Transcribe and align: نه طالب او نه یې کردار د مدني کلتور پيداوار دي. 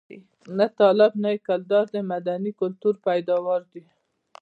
نه 0.57 0.65
طالب 0.79 1.11
او 1.15 1.19
نه 1.23 1.29
یې 1.33 1.39
کردار 1.47 1.85
د 1.95 1.97
مدني 2.11 2.51
کلتور 2.61 2.93
پيداوار 3.07 3.61
دي. 3.71 3.83